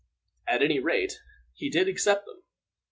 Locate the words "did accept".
1.69-2.25